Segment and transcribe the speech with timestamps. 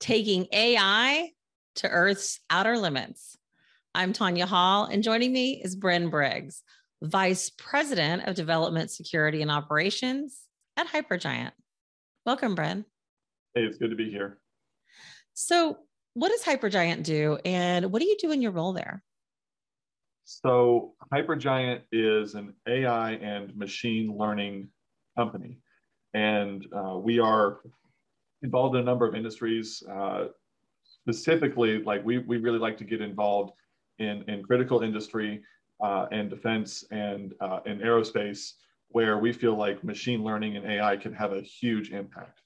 [0.00, 1.32] Taking AI
[1.76, 3.36] to Earth's outer limits.
[3.96, 6.62] I'm Tanya Hall, and joining me is Bren Briggs,
[7.02, 10.38] Vice President of Development Security and Operations
[10.76, 11.50] at Hypergiant.
[12.24, 12.84] Welcome, Bren.
[13.54, 14.38] Hey, it's good to be here.
[15.34, 15.78] So,
[16.14, 19.02] what does Hypergiant do, and what do you do in your role there?
[20.24, 24.68] So, Hypergiant is an AI and machine learning
[25.16, 25.58] company,
[26.14, 27.58] and uh, we are
[28.42, 29.82] involved in a number of industries.
[29.90, 30.26] Uh,
[30.84, 33.52] specifically, like we, we really like to get involved
[33.98, 35.42] in, in critical industry
[35.82, 38.52] uh, and defense and uh, in aerospace,
[38.88, 42.40] where we feel like machine learning and AI can have a huge impact.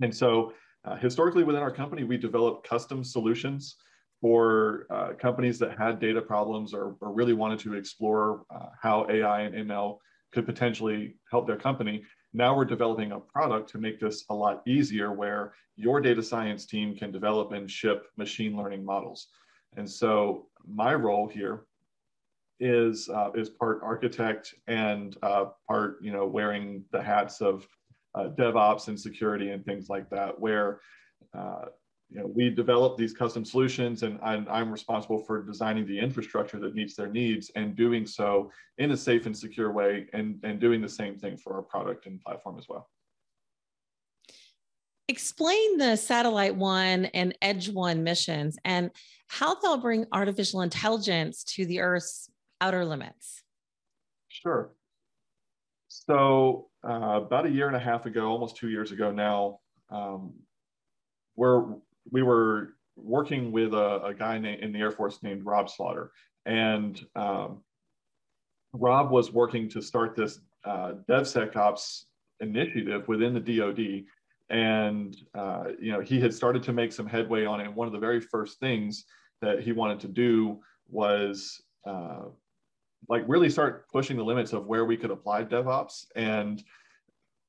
[0.00, 0.52] And so,
[0.84, 3.76] uh, historically within our company, we developed custom solutions
[4.20, 9.06] for uh, companies that had data problems or, or really wanted to explore uh, how
[9.10, 9.98] AI and ML
[10.32, 12.02] could potentially help their company.
[12.32, 16.66] Now we're developing a product to make this a lot easier where your data science
[16.66, 19.28] team can develop and ship machine learning models.
[19.76, 21.64] And so my role here
[22.60, 27.66] is uh, is part architect and uh, part you know wearing the hats of
[28.14, 30.80] uh, DevOps and security and things like that, where
[31.36, 31.66] uh,
[32.10, 36.58] you know we develop these custom solutions, and I'm, I'm, responsible for designing the infrastructure
[36.58, 40.60] that meets their needs and doing so in a safe and secure way, and and
[40.60, 42.88] doing the same thing for our product and platform as well.
[45.08, 48.90] Explain the Satellite One and Edge One missions and
[49.28, 52.28] how they'll bring artificial intelligence to the Earth's
[52.60, 53.42] outer limits.
[54.28, 54.72] Sure.
[55.88, 59.58] So, uh, about a year and a half ago, almost two years ago now,
[59.90, 60.34] um,
[61.36, 61.74] we're,
[62.10, 66.12] we were working with a, a guy in the Air Force named Rob Slaughter.
[66.46, 67.62] And um,
[68.72, 72.04] Rob was working to start this uh, DevSecOps
[72.40, 74.04] initiative within the DoD
[74.50, 77.72] and uh, you know he had started to make some headway on it.
[77.72, 79.04] one of the very first things
[79.40, 82.22] that he wanted to do was uh,
[83.08, 86.06] like really start pushing the limits of where we could apply DevOps.
[86.16, 86.62] And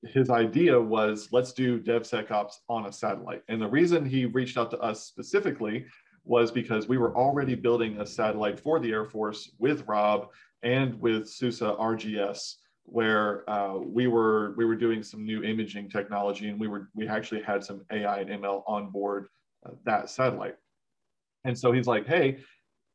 [0.03, 3.43] his idea was let's do DevSecOps on a satellite.
[3.49, 5.85] And the reason he reached out to us specifically
[6.23, 10.27] was because we were already building a satellite for the Air Force with Rob
[10.63, 16.49] and with SUSE RGS where uh, we were we were doing some new imaging technology
[16.49, 19.27] and we were we actually had some AI and ML on board
[19.65, 20.55] uh, that satellite.
[21.45, 22.39] And so he's like, "Hey,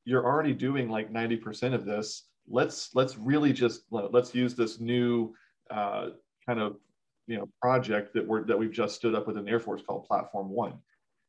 [0.04, 2.28] you're already doing like 90% of this.
[2.48, 5.34] Let's let's really just let's use this new
[5.70, 6.10] uh,
[6.46, 6.76] kind of
[7.26, 10.06] you know project that we're that we've just stood up with an Air Force called
[10.06, 10.74] Platform One."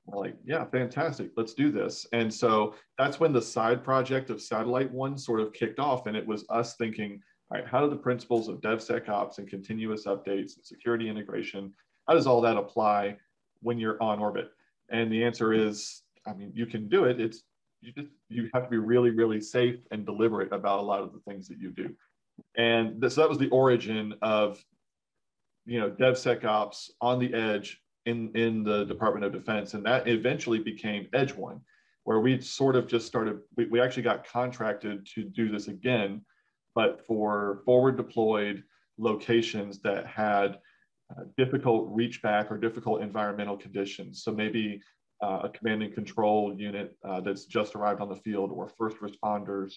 [0.08, 1.32] We're like, yeah, fantastic.
[1.36, 2.08] Let's do this.
[2.14, 6.08] And so that's when the side project of Satellite One sort of kicked off.
[6.08, 7.22] And it was us thinking,
[7.52, 11.74] all right, how do the principles of DevSecOps and continuous updates and security integration,
[12.08, 13.18] how does all that apply
[13.62, 14.50] when you're on orbit?
[14.90, 17.20] And the answer is, I mean, you can do it.
[17.20, 17.44] It's
[17.82, 21.14] you just you have to be really, really safe and deliberate about a lot of
[21.14, 21.94] the things that you do.
[22.56, 24.64] And so that was the origin of
[25.68, 30.60] you know DevSecOps on the edge in in the Department of Defense, and that eventually
[30.60, 31.62] became Edge One,
[32.06, 33.40] where we sort of just started.
[33.56, 36.24] We, we actually got contracted to do this again
[36.78, 38.64] but for forward deployed
[39.00, 40.60] locations that had
[41.10, 44.22] uh, difficult reach back or difficult environmental conditions.
[44.22, 44.80] So maybe
[45.24, 48.98] uh, a command and control unit uh, that's just arrived on the field or first
[48.98, 49.74] responders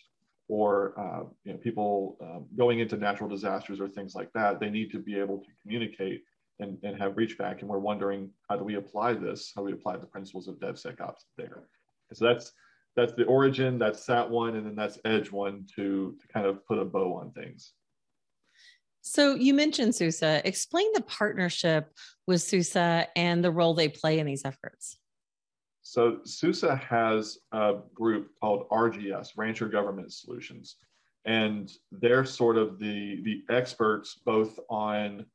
[0.50, 4.68] or uh, you know, people um, going into natural disasters or things like that, they
[4.68, 6.24] need to be able to communicate
[6.58, 7.60] and, and have reach back.
[7.60, 9.52] And we're wondering, how do we apply this?
[9.54, 11.62] How do we apply the principles of DevSecOps there?
[12.08, 12.52] And so that's
[12.97, 16.66] that's the origin, that's Sat one, and then that's Edge one to, to kind of
[16.66, 17.72] put a bow on things.
[19.03, 20.42] So you mentioned SUSE.
[20.44, 21.92] Explain the partnership
[22.26, 24.98] with SUSE and the role they play in these efforts.
[25.82, 30.77] So SUSE has a group called RGS, Rancher Government Solutions,
[31.24, 35.27] and they're sort of the the experts both on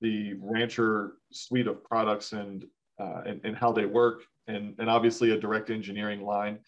[0.00, 2.64] the Rancher suite of products and
[3.00, 6.58] uh, and, and how they work, and, and obviously a direct engineering line,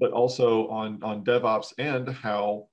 [0.00, 2.66] but also on, on DevOps and how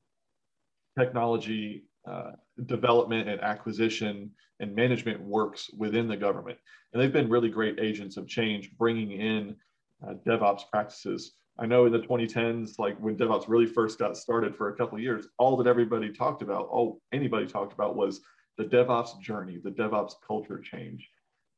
[0.97, 2.31] technology uh,
[2.65, 6.57] development and acquisition and management works within the government.
[6.93, 9.55] And they've been really great agents of change, bringing in
[10.05, 11.33] uh, DevOps practices.
[11.59, 14.97] I know in the 2010s, like when DevOps really first got started for a couple
[14.97, 18.21] of years, all that everybody talked about, all anybody talked about was
[18.57, 21.09] the DevOps journey, the DevOps culture change.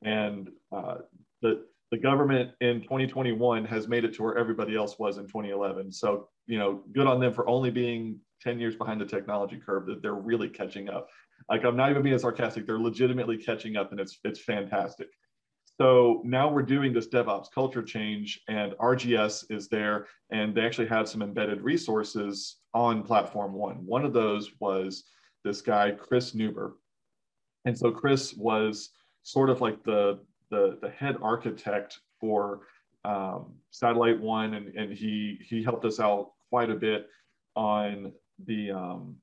[0.04, 0.98] And uh,
[1.42, 5.92] the, the government in 2021 has made it to where everybody else was in 2011.
[5.92, 9.86] So, you know, good on them for only being 10 years behind the technology curve,
[9.88, 11.08] that they're really catching up.
[11.50, 15.10] Like I'm not even being sarcastic, they're legitimately catching up and it's it's fantastic.
[15.80, 20.88] So now we're doing this DevOps culture change, and RGS is there, and they actually
[20.88, 23.86] have some embedded resources on Platform One.
[23.86, 25.04] One of those was
[25.44, 26.74] this guy, Chris Nuber.
[27.66, 28.90] And so Chris was
[29.22, 30.20] sort of like the,
[30.50, 32.62] the, the head architect for
[33.06, 37.08] um, Satellite One, and, and he, he helped us out quite a bit
[37.56, 38.12] on
[38.46, 39.16] the, um,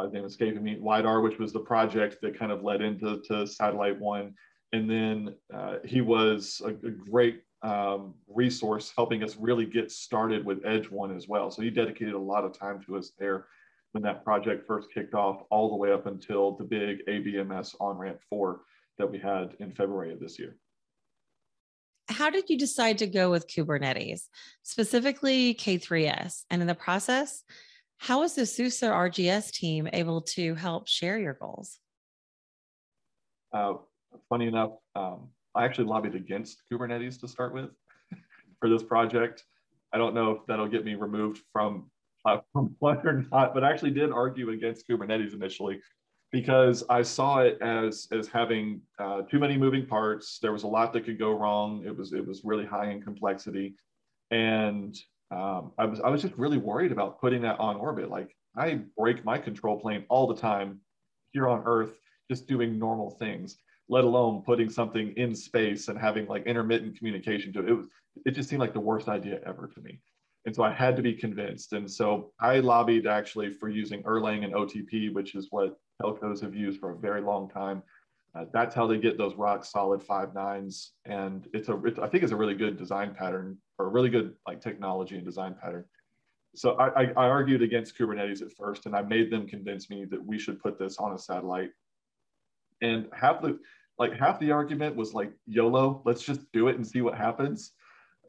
[0.00, 3.46] I think escaping me, LIDAR, which was the project that kind of led into to
[3.46, 4.34] Satellite One.
[4.72, 10.44] And then uh, he was a, a great um, resource helping us really get started
[10.44, 11.50] with Edge One as well.
[11.50, 13.46] So he dedicated a lot of time to us there
[13.92, 17.98] when that project first kicked off, all the way up until the big ABMS on
[17.98, 18.62] ramp four
[18.98, 20.56] that we had in February of this year.
[22.08, 24.28] How did you decide to go with Kubernetes,
[24.62, 26.44] specifically K3S?
[26.50, 27.44] And in the process,
[28.02, 31.78] how was the SUSE RGS team able to help share your goals?
[33.52, 33.74] Uh,
[34.28, 37.70] funny enough, um, I actually lobbied against Kubernetes to start with
[38.60, 39.44] for this project.
[39.92, 41.92] I don't know if that'll get me removed from
[42.24, 45.80] platform one or not, but I actually did argue against Kubernetes initially
[46.32, 50.40] because I saw it as as having uh, too many moving parts.
[50.42, 51.84] There was a lot that could go wrong.
[51.86, 53.76] It was it was really high in complexity,
[54.32, 54.92] and
[55.32, 58.10] um, I was I was just really worried about putting that on orbit.
[58.10, 60.80] Like I break my control plane all the time
[61.32, 61.92] here on Earth,
[62.30, 63.56] just doing normal things
[63.92, 67.68] let alone putting something in space and having like intermittent communication to it.
[67.68, 67.86] It, was,
[68.24, 70.00] it just seemed like the worst idea ever to me.
[70.46, 71.74] And so I had to be convinced.
[71.74, 76.54] And so I lobbied actually for using Erlang and OTP, which is what telcos have
[76.54, 77.82] used for a very long time.
[78.34, 80.92] Uh, that's how they get those rock solid five nines.
[81.04, 84.08] And it's a, it's, I think it's a really good design pattern or a really
[84.08, 85.84] good like technology and design pattern.
[86.54, 90.04] So I, I, I argued against Kubernetes at first, and I made them convince me
[90.06, 91.70] that we should put this on a satellite
[92.82, 93.58] and half the
[93.98, 97.72] like half the argument was like YOLO, let's just do it and see what happens.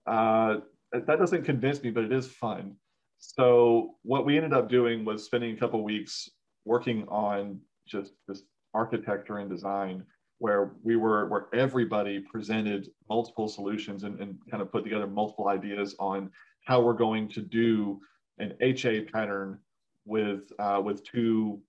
[0.05, 0.57] Uh,
[0.91, 2.75] that doesn't convince me, but it is fun.
[3.17, 6.29] So what we ended up doing was spending a couple weeks
[6.65, 10.03] working on just this architecture and design
[10.39, 15.47] where we were where everybody presented multiple solutions and, and kind of put together multiple
[15.47, 16.29] ideas on
[16.65, 17.99] how we're going to do
[18.39, 19.59] an HA pattern
[20.05, 21.61] with uh, with two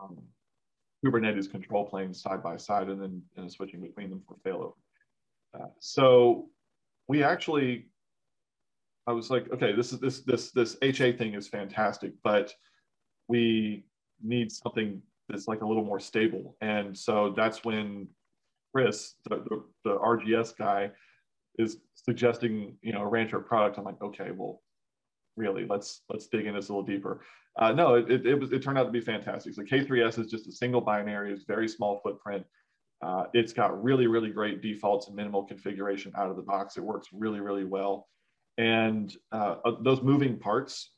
[0.00, 0.18] um,
[1.04, 4.74] Kubernetes control planes side by side and then and switching between them for failover.
[5.54, 6.48] Uh, so
[7.08, 7.86] we actually,
[9.06, 12.52] I was like, okay, this is this this this HA thing is fantastic, but
[13.28, 13.84] we
[14.22, 16.56] need something that's like a little more stable.
[16.60, 18.08] And so that's when
[18.74, 20.90] Chris, the, the, the RGS guy,
[21.58, 23.78] is suggesting you know a Rancher product.
[23.78, 24.62] I'm like, okay, well,
[25.36, 27.22] really, let's let's dig in this a little deeper.
[27.58, 29.54] Uh, no, it, it, it, was, it turned out to be fantastic.
[29.54, 32.44] So K3S is just a single binary, it's very small footprint.
[33.02, 36.76] Uh, it's got really, really great defaults and minimal configuration out of the box.
[36.76, 38.08] It works really, really well.
[38.58, 40.90] And uh, uh those moving parts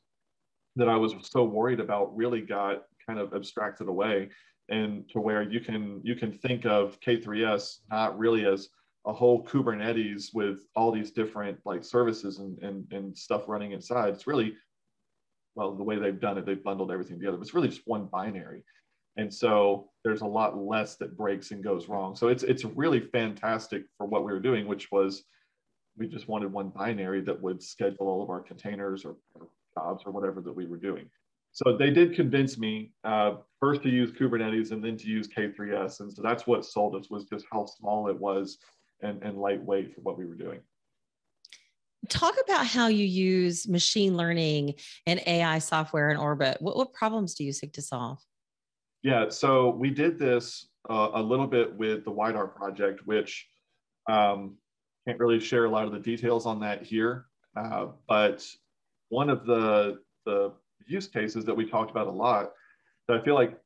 [0.75, 4.29] that I was so worried about really got kind of abstracted away
[4.69, 8.69] and to where you can you can think of K3S not really as
[9.05, 14.13] a whole Kubernetes with all these different like services and, and, and stuff running inside.
[14.13, 14.55] It's really
[15.55, 17.37] well, the way they've done it, they've bundled everything together.
[17.39, 18.63] It's really just one binary.
[19.17, 22.15] And so there's a lot less that breaks and goes wrong.
[22.15, 25.23] So it's it's really fantastic for what we were doing, which was
[25.97, 30.03] we just wanted one binary that would schedule all of our containers or, or jobs
[30.05, 31.09] or whatever that we were doing.
[31.53, 35.99] So they did convince me uh, first to use Kubernetes and then to use K3S.
[35.99, 38.57] And so that's what sold us was just how small it was
[39.01, 40.59] and, and lightweight for what we were doing
[42.09, 44.75] talk about how you use machine learning
[45.07, 46.57] and AI software in orbit.
[46.59, 48.19] What, what problems do you seek to solve?
[49.01, 53.47] Yeah, so we did this uh, a little bit with the WIDAR project, which
[54.09, 54.57] um,
[55.07, 57.25] can't really share a lot of the details on that here.
[57.55, 58.45] Uh, but
[59.09, 60.53] one of the, the
[60.87, 62.51] use cases that we talked about a lot
[63.07, 63.57] that I feel like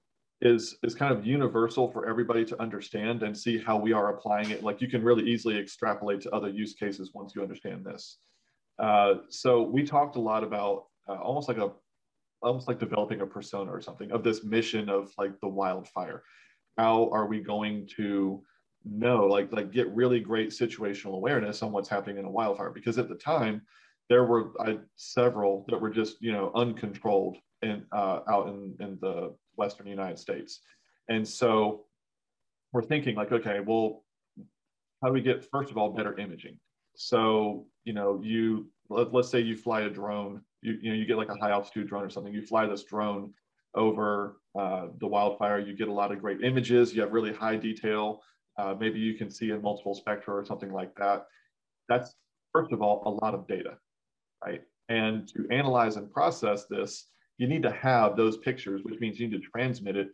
[0.41, 4.51] is is kind of universal for everybody to understand and see how we are applying
[4.51, 4.63] it.
[4.63, 8.17] Like you can really easily extrapolate to other use cases once you understand this.
[8.77, 11.71] Uh, so we talked a lot about uh, almost like a
[12.41, 16.23] almost like developing a persona or something of this mission of like the wildfire.
[16.77, 18.43] How are we going to
[18.85, 22.69] know, like, like get really great situational awareness on what's happening in a wildfire?
[22.69, 23.63] Because at the time,
[24.09, 28.97] there were I, several that were just you know uncontrolled in uh, out in in
[29.01, 30.61] the western United States,
[31.09, 31.85] and so
[32.71, 34.03] we're thinking like, okay, well,
[35.01, 36.59] how do we get first of all better imaging?
[36.95, 41.05] So you know, you let, us say you fly a drone, you you know you
[41.05, 43.33] get like a high altitude drone or something, you fly this drone
[43.75, 47.57] over uh, the wildfire, you get a lot of great images, you have really high
[47.57, 48.21] detail.
[48.57, 51.27] Uh, maybe you can see in multiple spectra or something like that.
[51.89, 52.15] That's
[52.53, 53.77] first of all a lot of data
[54.45, 54.61] right?
[54.89, 59.27] And to analyze and process this, you need to have those pictures, which means you
[59.27, 60.09] need to transmit it.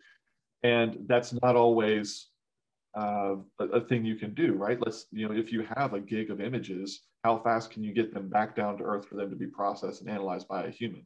[0.63, 2.27] And that's not always
[2.98, 4.80] uh, a, a, thing you can do, right?
[4.80, 8.13] Let's, you know, if you have a gig of images, how fast can you get
[8.13, 11.06] them back down to earth for them to be processed and analyzed by a human?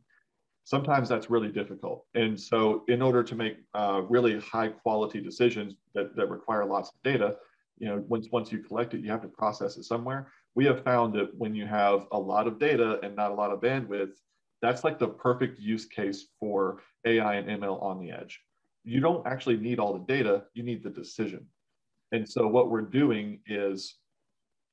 [0.63, 2.05] Sometimes that's really difficult.
[2.13, 6.89] And so, in order to make uh, really high quality decisions that, that require lots
[6.89, 7.37] of data,
[7.79, 10.83] you know, once, once you collect it, you have to process it somewhere we have
[10.83, 14.13] found that when you have a lot of data and not a lot of bandwidth,
[14.59, 18.41] that's like the perfect use case for AI and ML on the edge.
[18.83, 21.45] You don't actually need all the data, you need the decision.
[22.11, 23.97] And so what we're doing is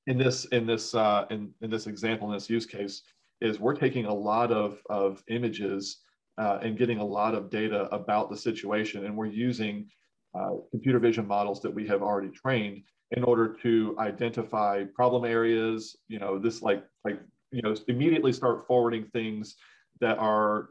[0.07, 3.03] in this in this uh, in, in this example, in this use case,
[3.43, 5.99] is we're taking a lot of, of images
[6.38, 9.91] uh, and getting a lot of data about the situation, and we're using
[10.35, 15.97] uh, computer vision models that we have already trained in order to identify problem areas
[16.09, 19.57] you know this like like you know immediately start forwarding things
[20.00, 20.71] that are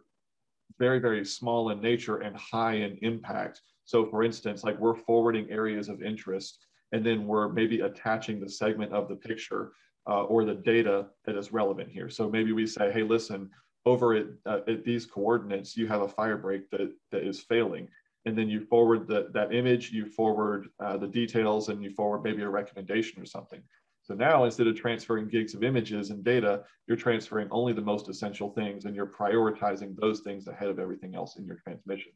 [0.79, 3.61] very very small in nature and high in impact.
[3.85, 8.49] So for instance like we're forwarding areas of interest and then we're maybe attaching the
[8.49, 9.71] segment of the picture
[10.07, 12.09] uh, or the data that is relevant here.
[12.09, 13.49] So maybe we say hey listen
[13.85, 17.87] over at, uh, at these coordinates you have a fire break that, that is failing
[18.25, 22.23] and then you forward the, that image, you forward uh, the details, and you forward
[22.23, 23.61] maybe a recommendation or something.
[24.03, 28.09] So now instead of transferring gigs of images and data, you're transferring only the most
[28.09, 32.11] essential things and you're prioritizing those things ahead of everything else in your transmission.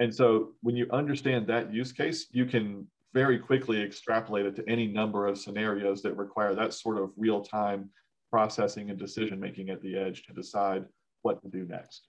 [0.00, 4.68] And so when you understand that use case, you can very quickly extrapolate it to
[4.68, 7.90] any number of scenarios that require that sort of real time
[8.30, 10.86] processing and decision making at the edge to decide
[11.20, 12.08] what to do next.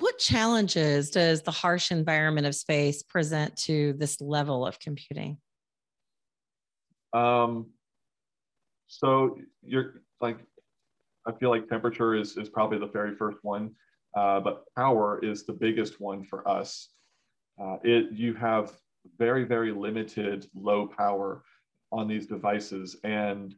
[0.00, 5.38] What challenges does the harsh environment of space present to this level of computing?
[7.12, 7.66] Um,
[8.88, 10.38] so you're like,
[11.28, 13.70] I feel like temperature is, is probably the very first one,
[14.16, 16.88] uh, but power is the biggest one for us.
[17.62, 18.72] Uh, it you have
[19.16, 21.44] very very limited low power
[21.92, 23.54] on these devices, and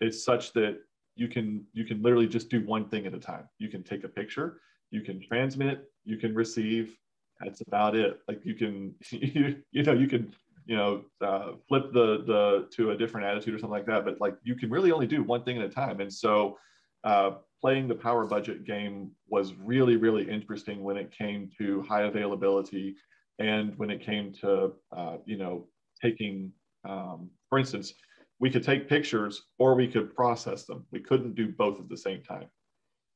[0.00, 0.78] it's such that
[1.16, 3.48] you can you can literally just do one thing at a time.
[3.58, 4.60] You can take a picture
[4.92, 6.96] you can transmit, you can receive.
[7.40, 8.20] That's about it.
[8.28, 10.32] Like you can, you, you know, you can,
[10.66, 14.04] you know, uh, flip the the to a different attitude or something like that.
[14.04, 16.00] But like you can really only do one thing at a time.
[16.00, 16.56] And so,
[17.02, 22.02] uh, playing the power budget game was really really interesting when it came to high
[22.02, 22.94] availability,
[23.40, 25.66] and when it came to uh, you know
[26.00, 26.52] taking,
[26.88, 27.94] um, for instance,
[28.38, 30.84] we could take pictures or we could process them.
[30.92, 32.46] We couldn't do both at the same time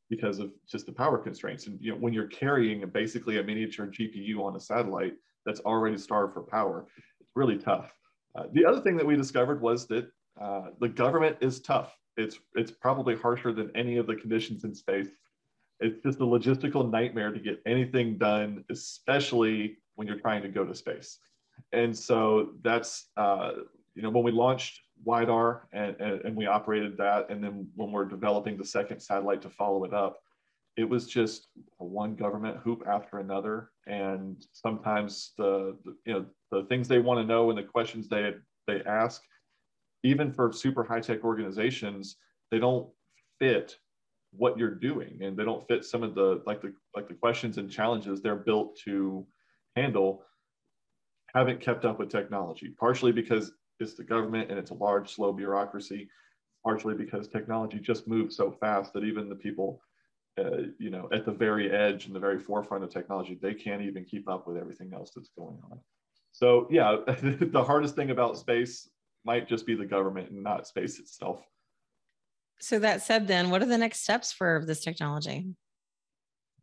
[0.09, 1.67] because of just the power constraints.
[1.67, 5.99] And you know, when you're carrying basically a miniature GPU on a satellite that's already
[5.99, 6.87] starved for power,
[7.21, 7.93] it's really tough.
[8.37, 10.09] Uh, the other thing that we discovered was that
[10.41, 11.97] uh, the government is tough.
[12.17, 15.09] It's it's probably harsher than any of the conditions in space.
[15.81, 20.65] It's just a logistical nightmare to get anything done, especially when you're trying to go
[20.65, 21.19] to space.
[21.73, 23.53] And so that's uh,
[23.95, 27.31] you know when we launched WIDAR and, and, and, we operated that.
[27.31, 30.19] And then when we're developing the second satellite to follow it up,
[30.77, 31.49] it was just
[31.79, 33.71] one government hoop after another.
[33.87, 38.09] And sometimes the, the you know the things they want to know and the questions
[38.09, 38.35] they
[38.67, 39.23] they ask,
[40.03, 42.17] even for super high tech organizations,
[42.51, 42.89] they don't
[43.39, 43.77] fit
[44.33, 47.59] what you're doing and they don't fit some of the like the like the questions
[47.59, 49.27] and challenges they're built to
[49.77, 50.23] handle
[51.35, 55.33] haven't kept up with technology partially because it's the government and it's a large, slow
[55.33, 56.09] bureaucracy,
[56.65, 59.81] partially because technology just moves so fast that even the people
[60.39, 63.81] uh, you know, at the very edge and the very forefront of technology, they can't
[63.81, 65.79] even keep up with everything else that's going on.
[66.33, 68.91] So yeah, the hardest thing about space
[69.25, 71.43] might just be the government and not space itself.
[72.61, 75.47] So that said, then what are the next steps for this technology?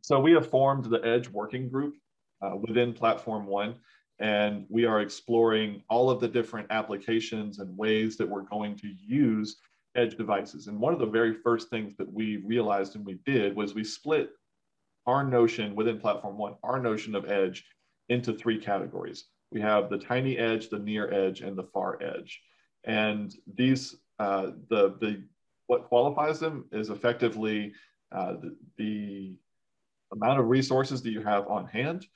[0.02, 1.94] So we have formed the Edge Working Group
[2.42, 3.76] uh, within Platform One,
[4.20, 8.88] and we are exploring all of the different applications and ways that we're going to
[8.88, 9.56] use
[9.96, 10.66] edge devices.
[10.66, 13.84] And one of the very first things that we realized and we did was we
[13.84, 14.30] split
[15.06, 17.64] our notion within Platform One, our notion of edge
[18.08, 19.26] into three categories.
[19.50, 22.40] We have the tiny edge, the near edge, and the far edge.
[22.84, 25.22] And these, uh, the, the,
[25.66, 27.72] what qualifies them is effectively
[28.12, 29.36] uh, the, the
[30.12, 32.06] amount of resources that you have on hand,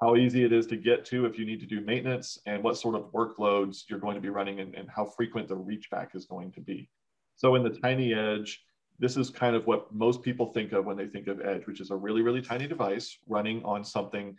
[0.00, 2.76] how easy it is to get to if you need to do maintenance, and what
[2.76, 6.10] sort of workloads you're going to be running and, and how frequent the reach back
[6.14, 6.88] is going to be.
[7.36, 8.62] So in the tiny edge,
[8.98, 11.80] this is kind of what most people think of when they think of edge, which
[11.80, 14.36] is a really, really tiny device running on something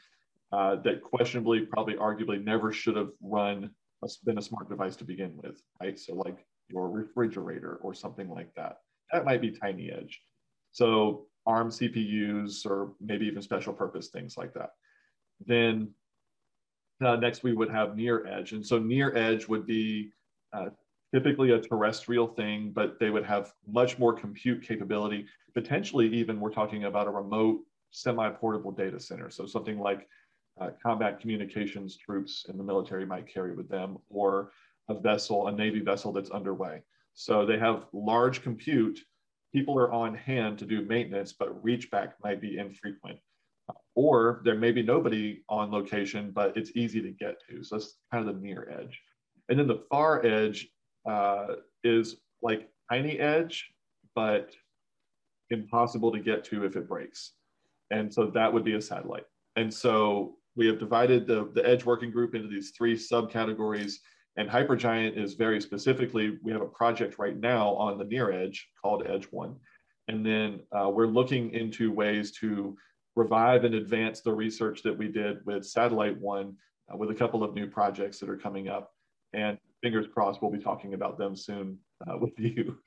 [0.51, 3.69] uh, that questionably, probably arguably never should have run,
[4.03, 5.99] a, been a smart device to begin with, right?
[5.99, 8.77] So like your refrigerator or something like that.
[9.11, 10.21] That might be tiny edge.
[10.71, 14.71] So ARM CPUs or maybe even special purpose things like that.
[15.45, 15.93] Then
[17.03, 18.53] uh, next we would have near edge.
[18.53, 20.11] And so near edge would be
[20.53, 20.69] uh,
[21.13, 25.25] typically a terrestrial thing, but they would have much more compute capability.
[25.53, 29.29] Potentially, even we're talking about a remote semi-portable data center.
[29.29, 30.07] So something like
[30.59, 34.51] uh, combat communications troops in the military might carry with them, or
[34.89, 36.81] a vessel, a Navy vessel that's underway.
[37.13, 38.99] So they have large compute.
[39.53, 43.19] People are on hand to do maintenance, but reach back might be infrequent.
[43.97, 47.63] Or there may be nobody on location, but it's easy to get to.
[47.63, 49.01] So that's kind of the near edge.
[49.49, 50.69] And then the far edge
[51.09, 53.67] uh, is like tiny edge,
[54.13, 54.51] but
[55.49, 57.31] impossible to get to if it breaks.
[57.89, 59.25] And so that would be a satellite.
[59.55, 63.93] And so we have divided the, the edge working group into these three subcategories.
[64.35, 68.69] And Hypergiant is very specifically, we have a project right now on the near edge
[68.79, 69.55] called Edge One.
[70.07, 72.77] And then uh, we're looking into ways to
[73.17, 76.55] revive and advance the research that we did with Satellite One
[76.91, 78.93] uh, with a couple of new projects that are coming up.
[79.33, 82.77] And fingers crossed, we'll be talking about them soon uh, with you.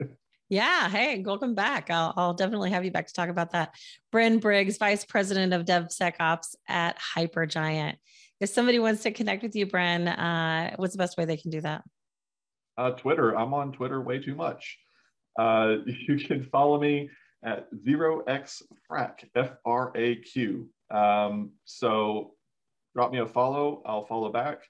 [0.49, 0.88] Yeah.
[0.88, 1.90] Hey, welcome back.
[1.90, 3.75] I'll, I'll, definitely have you back to talk about that.
[4.12, 7.97] Bren Briggs, Vice President of DevSecOps at Hypergiant.
[8.40, 11.51] If somebody wants to connect with you, Bren, uh, what's the best way they can
[11.51, 11.85] do that?
[12.79, 13.37] Uh, Twitter.
[13.37, 14.79] I'm on Twitter way too much.
[15.38, 17.11] Uh, you can follow me
[17.42, 20.68] at zero X Fraq, F R A Q.
[20.90, 22.35] Um, so
[22.94, 23.83] drop me a follow.
[23.87, 24.62] I'll follow back.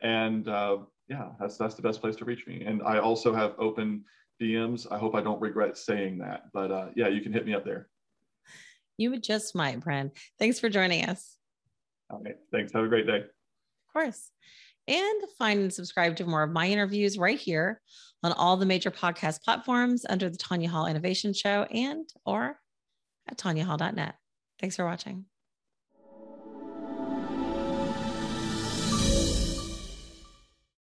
[0.00, 2.64] And uh, yeah, that's that's the best place to reach me.
[2.64, 4.04] And I also have open
[4.40, 4.86] DMs.
[4.90, 7.64] I hope I don't regret saying that, but uh, yeah, you can hit me up
[7.64, 7.88] there.
[8.96, 10.12] You would just might, Bren.
[10.38, 11.36] Thanks for joining us.
[12.10, 12.36] All right.
[12.52, 12.72] Thanks.
[12.72, 13.18] Have a great day.
[13.18, 14.30] Of course.
[14.86, 17.80] And find and subscribe to more of my interviews right here
[18.22, 22.58] on all the major podcast platforms under the Tanya Hall Innovation Show and or
[23.28, 24.14] at tanyahall.net.
[24.60, 25.26] Thanks for watching.